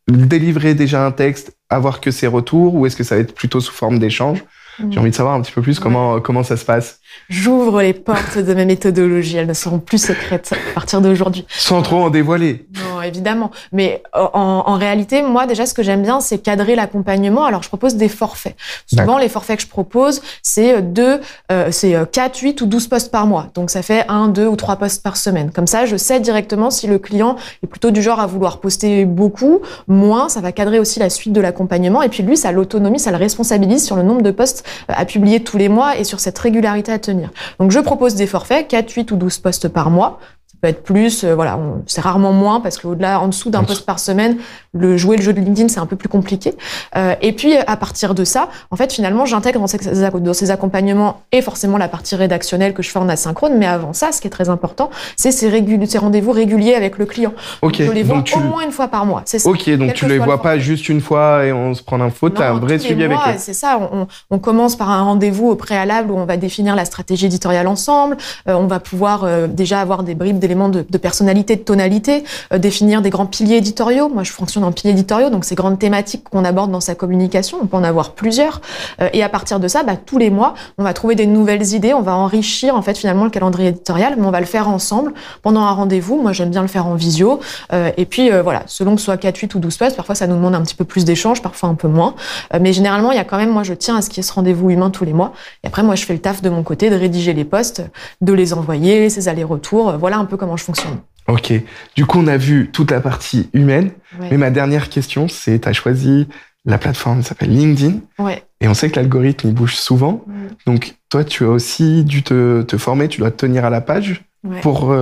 délivrer 0.06 0.74
déjà 0.74 1.04
un 1.04 1.12
texte, 1.12 1.56
avoir 1.70 2.00
que 2.00 2.10
ses 2.10 2.26
retours 2.26 2.74
Ou 2.74 2.86
est-ce 2.86 2.94
que 2.94 3.04
ça 3.04 3.14
va 3.14 3.22
être 3.22 3.34
plutôt 3.34 3.60
sous 3.60 3.72
forme 3.72 3.98
d'échange? 3.98 4.44
J'ai 4.90 5.00
envie 5.00 5.10
de 5.10 5.14
savoir 5.14 5.34
un 5.34 5.40
petit 5.40 5.50
peu 5.50 5.62
plus 5.62 5.80
comment, 5.80 6.20
comment 6.20 6.44
ça 6.44 6.56
se 6.56 6.64
passe. 6.64 7.00
J'ouvre 7.28 7.82
les 7.82 7.94
portes 7.94 8.38
de 8.38 8.54
ma 8.54 8.64
méthodologie. 8.64 9.36
Elles 9.36 9.48
ne 9.48 9.54
seront 9.54 9.80
plus 9.80 10.00
secrètes 10.00 10.52
à 10.52 10.74
partir 10.74 11.00
d'aujourd'hui. 11.00 11.46
Sans 11.48 11.82
trop 11.82 12.04
en 12.04 12.10
dévoiler. 12.10 12.66
Évidemment. 13.08 13.50
Mais 13.72 14.02
en, 14.14 14.62
en 14.66 14.74
réalité, 14.76 15.22
moi, 15.22 15.46
déjà, 15.46 15.66
ce 15.66 15.74
que 15.74 15.82
j'aime 15.82 16.02
bien, 16.02 16.20
c'est 16.20 16.38
cadrer 16.38 16.76
l'accompagnement. 16.76 17.44
Alors, 17.44 17.62
je 17.62 17.68
propose 17.68 17.96
des 17.96 18.08
forfaits. 18.08 18.56
Souvent, 18.86 19.18
les 19.18 19.28
forfaits 19.28 19.56
que 19.56 19.62
je 19.62 19.68
propose, 19.68 20.20
c'est 20.42 20.82
deux, 20.82 21.20
euh, 21.50 21.70
c'est 21.70 21.94
4, 22.12 22.36
euh, 22.36 22.40
8 22.42 22.60
ou 22.60 22.66
12 22.66 22.88
postes 22.88 23.10
par 23.10 23.26
mois. 23.26 23.46
Donc, 23.54 23.70
ça 23.70 23.82
fait 23.82 24.04
un, 24.08 24.28
deux 24.28 24.46
ou 24.46 24.56
trois 24.56 24.76
postes 24.76 25.02
par 25.02 25.16
semaine. 25.16 25.50
Comme 25.50 25.66
ça, 25.66 25.86
je 25.86 25.96
sais 25.96 26.20
directement 26.20 26.70
si 26.70 26.86
le 26.86 26.98
client 26.98 27.36
est 27.62 27.66
plutôt 27.66 27.90
du 27.90 28.02
genre 28.02 28.20
à 28.20 28.26
vouloir 28.26 28.60
poster 28.60 29.04
beaucoup, 29.04 29.60
moins. 29.86 30.28
Ça 30.28 30.40
va 30.40 30.52
cadrer 30.52 30.78
aussi 30.78 31.00
la 31.00 31.10
suite 31.10 31.32
de 31.32 31.40
l'accompagnement. 31.40 32.02
Et 32.02 32.08
puis, 32.08 32.22
lui, 32.22 32.36
ça 32.36 32.52
l'autonomie, 32.52 32.98
ça 32.98 33.10
le 33.10 33.16
responsabilise 33.16 33.84
sur 33.84 33.96
le 33.96 34.02
nombre 34.02 34.22
de 34.22 34.30
postes 34.30 34.64
euh, 34.90 34.94
à 34.96 35.04
publier 35.04 35.40
tous 35.40 35.56
les 35.56 35.68
mois 35.68 35.96
et 35.96 36.04
sur 36.04 36.20
cette 36.20 36.38
régularité 36.38 36.92
à 36.92 36.98
tenir. 36.98 37.30
Donc 37.58 37.70
je 37.70 37.78
propose 37.80 38.14
des 38.14 38.26
forfaits, 38.26 38.68
4, 38.68 38.90
8 38.90 39.10
ou 39.12 39.16
12 39.16 39.38
postes 39.38 39.68
par 39.68 39.90
mois 39.90 40.18
peut 40.60 40.68
être 40.68 40.82
plus, 40.82 41.24
euh, 41.24 41.34
voilà, 41.34 41.58
c'est 41.86 42.00
rarement 42.00 42.32
moins 42.32 42.60
parce 42.60 42.78
qu'au-delà, 42.78 43.20
en 43.20 43.28
dessous 43.28 43.50
d'un 43.50 43.64
poste 43.64 43.86
par 43.86 43.98
semaine, 43.98 44.36
le 44.72 44.96
jouer 44.96 45.16
le 45.16 45.22
jeu 45.22 45.32
de 45.32 45.40
LinkedIn 45.40 45.68
c'est 45.68 45.80
un 45.80 45.86
peu 45.86 45.96
plus 45.96 46.08
compliqué. 46.08 46.54
Euh, 46.96 47.14
et 47.22 47.32
puis 47.32 47.56
à 47.56 47.76
partir 47.76 48.14
de 48.14 48.24
ça, 48.24 48.48
en 48.70 48.76
fait, 48.76 48.92
finalement, 48.92 49.26
j'intègre 49.26 49.60
dans 49.60 49.66
ces, 49.66 49.78
dans 49.78 50.34
ces 50.34 50.50
accompagnements 50.50 51.22
et 51.32 51.42
forcément 51.42 51.78
la 51.78 51.88
partie 51.88 52.16
rédactionnelle 52.16 52.74
que 52.74 52.82
je 52.82 52.90
fais 52.90 52.98
en 52.98 53.08
asynchrone. 53.08 53.56
Mais 53.56 53.66
avant 53.66 53.92
ça, 53.92 54.12
ce 54.12 54.20
qui 54.20 54.26
est 54.26 54.30
très 54.30 54.48
important, 54.48 54.90
c'est 55.16 55.32
ces, 55.32 55.50
ces 55.86 55.98
rendez-vous 55.98 56.32
réguliers 56.32 56.74
avec 56.74 56.98
le 56.98 57.06
client. 57.06 57.32
Ok. 57.62 57.76
Je 57.78 57.90
les 57.90 58.02
vois 58.02 58.22
au 58.34 58.40
moins 58.40 58.62
une 58.62 58.72
fois 58.72 58.88
par 58.88 59.06
mois. 59.06 59.22
C'est 59.24 59.38
ça. 59.38 59.48
Ok, 59.48 59.68
donc 59.70 59.94
tu 59.94 60.06
les 60.06 60.18
vois 60.18 60.42
pas 60.42 60.58
juste 60.58 60.88
une 60.88 61.00
fois 61.00 61.44
et 61.44 61.52
on 61.52 61.74
se 61.74 61.82
prend 61.82 61.98
l'info. 61.98 62.30
Tu 62.30 62.42
as 62.42 62.50
un 62.50 62.58
vrai 62.58 62.78
suivi 62.78 63.04
avec 63.04 63.16
eux. 63.16 63.38
C'est 63.38 63.54
ça. 63.54 63.78
On, 63.92 64.06
on, 64.30 64.38
commence 64.38 64.76
par 64.76 64.90
un 64.90 65.02
rendez-vous 65.02 65.48
au 65.48 65.56
préalable 65.56 66.10
où 66.10 66.16
on 66.16 66.24
va 66.24 66.36
définir 66.36 66.74
la 66.74 66.84
stratégie 66.84 67.26
éditoriale 67.26 67.66
ensemble. 67.66 68.16
Euh, 68.48 68.54
on 68.54 68.66
va 68.66 68.80
pouvoir 68.80 69.26
déjà 69.48 69.80
avoir 69.80 70.02
des 70.02 70.14
bribes 70.14 70.38
éléments 70.48 70.68
de, 70.68 70.82
personnalité, 70.98 71.56
de 71.56 71.62
tonalité, 71.62 72.24
euh, 72.52 72.58
définir 72.58 73.02
des 73.02 73.10
grands 73.10 73.26
piliers 73.26 73.56
éditoriaux. 73.56 74.08
Moi, 74.08 74.24
je 74.24 74.32
fonctionne 74.32 74.64
en 74.64 74.72
piliers 74.72 74.92
éditoriaux, 74.92 75.30
donc 75.30 75.44
ces 75.44 75.54
grandes 75.54 75.78
thématiques 75.78 76.24
qu'on 76.24 76.44
aborde 76.44 76.70
dans 76.70 76.80
sa 76.80 76.94
communication, 76.94 77.58
on 77.62 77.66
peut 77.66 77.76
en 77.76 77.84
avoir 77.84 78.12
plusieurs. 78.12 78.60
Euh, 79.00 79.08
et 79.12 79.22
à 79.22 79.28
partir 79.28 79.60
de 79.60 79.68
ça, 79.68 79.82
bah, 79.82 79.96
tous 79.96 80.18
les 80.18 80.30
mois, 80.30 80.54
on 80.78 80.84
va 80.84 80.92
trouver 80.92 81.14
des 81.14 81.26
nouvelles 81.26 81.74
idées, 81.74 81.94
on 81.94 82.02
va 82.02 82.16
enrichir 82.16 82.74
en 82.74 82.82
fait 82.82 82.96
finalement 82.96 83.24
le 83.24 83.30
calendrier 83.30 83.68
éditorial, 83.68 84.14
mais 84.18 84.26
on 84.26 84.30
va 84.30 84.40
le 84.40 84.46
faire 84.46 84.68
ensemble 84.68 85.12
pendant 85.42 85.62
un 85.62 85.72
rendez-vous. 85.72 86.20
Moi, 86.20 86.32
j'aime 86.32 86.50
bien 86.50 86.62
le 86.62 86.68
faire 86.68 86.86
en 86.86 86.94
visio. 86.94 87.40
Euh, 87.72 87.90
et 87.96 88.06
puis 88.06 88.30
voilà, 88.42 88.62
selon 88.66 88.94
que 88.94 89.00
ce 89.00 89.06
soit 89.06 89.16
4, 89.16 89.36
8 89.36 89.54
ou 89.54 89.58
12 89.58 89.76
postes, 89.76 89.96
parfois 89.96 90.14
ça 90.14 90.26
nous 90.26 90.36
demande 90.36 90.54
un 90.54 90.62
petit 90.62 90.74
peu 90.74 90.84
plus 90.84 91.04
d'échanges, 91.04 91.42
parfois 91.42 91.68
un 91.68 91.74
peu 91.74 91.88
moins. 91.88 92.14
mais 92.60 92.72
généralement, 92.72 93.12
il 93.12 93.16
y 93.16 93.20
a 93.20 93.24
quand 93.24 93.36
même, 93.36 93.50
moi, 93.50 93.62
je 93.62 93.74
tiens 93.74 93.96
à 93.96 94.02
ce 94.02 94.08
qu'il 94.08 94.18
y 94.18 94.20
ait 94.20 94.28
ce 94.28 94.32
rendez-vous 94.32 94.70
humain 94.70 94.90
tous 94.90 95.04
les 95.04 95.12
mois. 95.12 95.32
Et 95.64 95.66
après, 95.66 95.82
moi, 95.82 95.94
je 95.94 96.04
fais 96.04 96.14
le 96.14 96.20
taf 96.20 96.42
de 96.42 96.50
mon 96.50 96.62
côté 96.62 96.90
de 96.90 96.96
rédiger 96.96 97.32
les 97.32 97.44
postes, 97.44 97.82
de 98.20 98.32
les 98.32 98.52
envoyer, 98.54 99.10
ces 99.10 99.28
allers-retours. 99.28 99.92
Voilà 99.98 100.18
un 100.18 100.24
peu 100.24 100.36
comment 100.38 100.56
je 100.56 100.64
fonctionne. 100.64 100.98
Ok. 101.26 101.52
Du 101.94 102.06
coup, 102.06 102.18
on 102.18 102.26
a 102.26 102.38
vu 102.38 102.70
toute 102.72 102.90
la 102.90 103.00
partie 103.00 103.50
humaine. 103.52 103.90
Mais 104.18 104.38
ma 104.38 104.50
dernière 104.50 104.88
question, 104.88 105.28
c'est, 105.28 105.58
tu 105.60 105.68
as 105.68 105.72
choisi 105.74 106.26
la 106.64 106.78
plateforme 106.78 107.20
qui 107.20 107.26
s'appelle 107.26 107.50
LinkedIn. 107.50 108.00
Ouais. 108.18 108.42
Et 108.60 108.68
on 108.68 108.74
sait 108.74 108.90
que 108.90 108.96
l'algorithme, 108.96 109.48
il 109.48 109.54
bouge 109.54 109.76
souvent. 109.76 110.24
Donc, 110.66 110.94
toi, 111.10 111.24
tu 111.24 111.44
as 111.44 111.48
aussi 111.48 112.04
dû 112.04 112.22
te, 112.22 112.62
te, 112.62 112.78
former, 112.78 113.08
tu 113.08 113.20
dois 113.20 113.30
te 113.30 113.36
tenir 113.36 113.64
à 113.66 113.70
la 113.70 113.82
page 113.82 114.24
pour, 114.62 114.94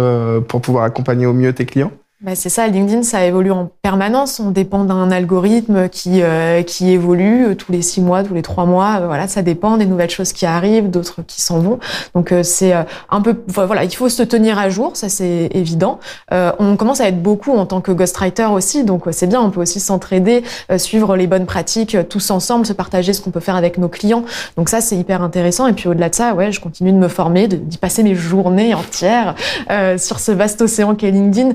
pour 0.48 0.60
pouvoir 0.60 0.84
accompagner 0.84 1.26
au 1.26 1.32
mieux 1.32 1.52
tes 1.52 1.64
clients 1.64 1.92
bah 2.22 2.34
c'est 2.34 2.48
ça, 2.48 2.66
LinkedIn, 2.66 3.02
ça 3.02 3.26
évolue 3.26 3.50
en 3.50 3.68
permanence. 3.82 4.40
On 4.40 4.50
dépend 4.50 4.84
d'un 4.84 5.10
algorithme 5.10 5.90
qui 5.90 6.22
euh, 6.22 6.62
qui 6.62 6.90
évolue 6.90 7.48
euh, 7.48 7.54
tous 7.54 7.72
les 7.72 7.82
six 7.82 8.00
mois, 8.00 8.24
tous 8.24 8.32
les 8.32 8.40
trois 8.40 8.64
mois. 8.64 9.00
Euh, 9.02 9.06
voilà, 9.06 9.28
ça 9.28 9.42
dépend 9.42 9.76
des 9.76 9.84
nouvelles 9.84 10.08
choses 10.08 10.32
qui 10.32 10.46
arrivent, 10.46 10.88
d'autres 10.88 11.20
qui 11.26 11.42
s'en 11.42 11.58
vont. 11.58 11.78
Donc 12.14 12.32
c'est 12.42 12.72
un 13.10 13.20
peu, 13.20 13.36
voilà, 13.48 13.84
il 13.84 13.94
faut 13.94 14.08
se 14.08 14.22
tenir 14.22 14.58
à 14.58 14.70
jour, 14.70 14.96
ça 14.96 15.10
c'est 15.10 15.50
évident. 15.52 16.00
on 16.30 16.76
commence 16.76 17.02
à 17.02 17.08
être 17.08 17.22
beaucoup 17.22 17.52
en 17.52 17.66
tant 17.66 17.82
que 17.82 17.92
ghostwriter 17.92 18.46
aussi, 18.46 18.84
donc 18.84 19.04
c'est 19.10 19.26
bien. 19.26 19.42
On 19.42 19.50
peut 19.50 19.60
aussi 19.60 19.78
s'entraider, 19.78 20.42
suivre 20.78 21.16
les 21.16 21.26
bonnes 21.26 21.44
pratiques 21.44 21.96
tous 22.08 22.30
ensemble, 22.30 22.64
se 22.64 22.72
partager 22.72 23.12
ce 23.12 23.20
qu'on 23.20 23.30
peut 23.30 23.40
faire 23.40 23.56
avec 23.56 23.76
nos 23.76 23.88
clients. 23.88 24.24
Donc 24.56 24.70
ça 24.70 24.80
c'est 24.80 24.96
hyper 24.96 25.20
intéressant. 25.20 25.66
Et 25.66 25.74
puis 25.74 25.88
au-delà 25.88 26.08
de 26.08 26.14
ça, 26.14 26.32
ouais, 26.32 26.50
je 26.50 26.60
continue 26.60 26.92
de 26.92 26.98
me 26.98 27.08
former, 27.08 27.46
d'y 27.46 27.76
passer 27.76 28.02
mes 28.02 28.14
journées 28.14 28.72
entières 28.72 29.34
sur 29.98 30.18
ce 30.18 30.32
vaste 30.32 30.62
océan 30.62 30.94
qu'est 30.94 31.10
LinkedIn 31.10 31.50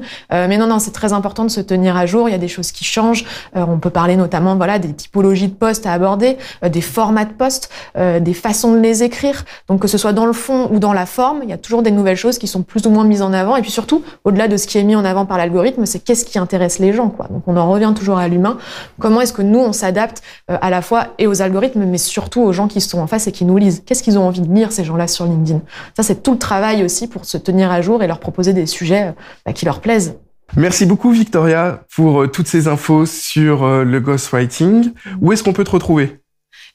mais 0.52 0.58
non, 0.58 0.68
non, 0.68 0.80
c'est 0.80 0.92
très 0.92 1.14
important 1.14 1.46
de 1.46 1.50
se 1.50 1.62
tenir 1.62 1.96
à 1.96 2.06
jour. 2.06 2.28
Il 2.28 2.34
y 2.34 2.36
a 2.36 2.38
des 2.38 2.50
choses 2.50 2.74
qui 2.74 2.84
changent. 2.84 3.24
Euh, 3.56 3.64
on 3.66 3.80
peut 3.80 3.90
parler 3.90 4.18
notamment, 4.18 4.58
voilà, 4.58 4.80
des 4.80 4.92
typologies 4.92 5.48
de 5.48 5.54
postes 5.54 5.86
à 5.86 5.94
aborder, 5.94 6.38
euh, 6.66 6.68
des 6.68 6.82
formats 6.82 7.24
de 7.24 7.32
postes, 7.32 7.70
euh, 7.98 8.20
des 8.20 8.34
façons 8.34 8.74
de 8.74 8.80
les 8.80 9.02
écrire. 9.02 9.46
Donc 9.70 9.80
que 9.80 9.88
ce 9.88 9.98
soit 9.98 10.12
dans 10.12 10.26
le 10.26 10.34
fond 10.34 10.68
ou 10.70 10.80
dans 10.80 10.92
la 10.92 11.06
forme, 11.06 11.40
il 11.44 11.50
y 11.50 11.54
a 11.54 11.58
toujours 11.58 11.84
des 11.84 11.92
nouvelles 11.92 12.18
choses 12.18 12.38
qui 12.38 12.48
sont 12.48 12.64
plus 12.64 12.86
ou 12.86 12.90
moins 12.90 13.06
mises 13.06 13.22
en 13.22 13.32
avant. 13.32 13.56
Et 13.56 13.62
puis 13.62 13.72
surtout, 13.72 14.04
au-delà 14.26 14.50
de 14.50 14.58
ce 14.58 14.68
qui 14.68 14.78
est 14.78 14.84
mis 14.84 14.94
en 14.94 15.06
avant 15.06 15.26
par 15.26 15.38
l'algorithme, 15.38 15.86
c'est 15.86 16.00
qu'est-ce 16.00 16.26
qui 16.26 16.38
intéresse 16.38 16.80
les 16.80 16.92
gens, 16.92 17.08
quoi. 17.08 17.28
Donc 17.30 17.44
on 17.48 17.56
en 17.56 17.72
revient 17.72 17.94
toujours 17.96 18.18
à 18.18 18.28
l'humain. 18.28 18.58
Comment 19.00 19.22
est-ce 19.22 19.32
que 19.32 19.42
nous 19.42 19.60
on 19.60 19.72
s'adapte 19.72 20.22
à 20.50 20.70
la 20.70 20.82
fois 20.82 21.14
et 21.18 21.28
aux 21.28 21.42
algorithmes, 21.42 21.86
mais 21.86 21.98
surtout 21.98 22.42
aux 22.42 22.52
gens 22.52 22.68
qui 22.68 22.82
sont 22.82 23.00
en 23.00 23.08
face 23.08 23.26
et 23.28 23.32
qui 23.32 23.46
nous 23.46 23.56
lisent? 23.56 23.84
Qu'est-ce 23.86 24.04
qu'ils 24.04 24.20
ont 24.20 24.28
envie 24.28 24.42
de 24.42 24.54
lire 24.54 24.74
ces 24.74 24.84
gens-là 24.84 25.08
sur 25.08 25.24
LinkedIn? 25.24 25.62
Ça, 25.96 26.04
c'est 26.04 26.22
tout 26.24 26.34
le 26.34 26.40
travail 26.40 26.84
aussi 26.84 27.08
pour 27.08 27.24
se 27.24 27.38
tenir 27.38 27.72
à 27.72 27.82
jour 27.82 28.04
et 28.04 28.08
leur 28.08 28.20
proposer 28.20 28.52
des 28.52 28.66
sujets 28.66 29.14
bah, 29.46 29.54
qui 29.54 29.64
leur 29.64 29.80
plaisent. 29.80 30.18
Merci 30.58 30.86
beaucoup 30.86 31.12
Victoria 31.12 31.84
pour 31.96 32.24
euh, 32.24 32.28
toutes 32.28 32.48
ces 32.48 32.68
infos 32.68 33.06
sur 33.06 33.64
euh, 33.64 33.84
le 33.84 34.00
ghostwriting. 34.00 34.92
Où 35.22 35.32
est-ce 35.32 35.44
qu'on 35.44 35.54
peut 35.54 35.64
te 35.64 35.72
retrouver? 35.72 36.18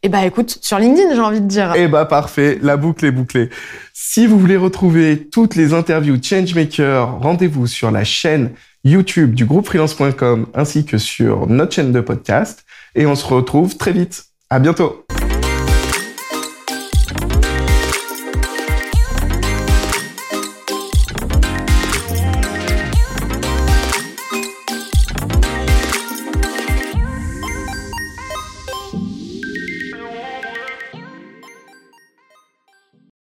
Eh 0.02 0.08
bah 0.08 0.24
écoute, 0.26 0.58
sur 0.60 0.78
LinkedIn, 0.78 1.14
j'ai 1.14 1.20
envie 1.20 1.40
de 1.40 1.46
dire. 1.46 1.72
Eh 1.74 1.88
bah 1.88 2.04
parfait, 2.04 2.58
la 2.62 2.76
boucle 2.76 3.04
est 3.06 3.10
bouclée. 3.10 3.50
Si 3.92 4.26
vous 4.26 4.38
voulez 4.38 4.56
retrouver 4.56 5.28
toutes 5.30 5.56
les 5.56 5.74
interviews 5.74 6.18
Changemaker, 6.22 7.18
rendez-vous 7.20 7.66
sur 7.66 7.90
la 7.90 8.04
chaîne 8.04 8.52
YouTube 8.84 9.34
du 9.34 9.46
groupe 9.46 9.66
freelance.com 9.66 10.46
ainsi 10.54 10.84
que 10.84 10.98
sur 10.98 11.48
notre 11.48 11.74
chaîne 11.74 11.92
de 11.92 12.00
podcast 12.00 12.64
et 12.94 13.06
on 13.06 13.14
se 13.14 13.26
retrouve 13.26 13.76
très 13.76 13.92
vite. 13.92 14.26
À 14.48 14.58
bientôt. 14.58 15.05